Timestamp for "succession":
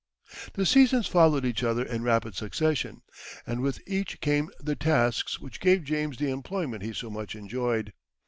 2.33-3.03